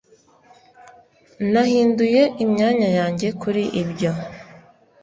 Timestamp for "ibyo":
3.81-4.11